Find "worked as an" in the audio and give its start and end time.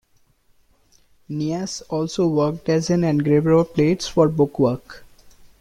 2.27-3.03